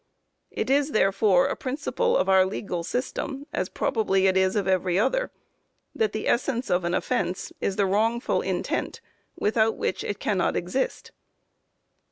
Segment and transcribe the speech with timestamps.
[0.49, 4.97] It is, therefore, a principle of our legal system, as probably it is of every
[4.97, 5.29] other,
[5.93, 8.99] that the essence of an offence is the wrongful intent
[9.35, 11.11] without which it cannot exist."